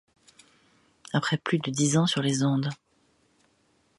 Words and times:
Après 1.13 1.37
plus 1.37 1.59
de 1.59 1.69
dix 1.69 1.95
ans 1.95 2.07
sur 2.07 2.23
les 2.23 2.41
ondes. 2.41 2.71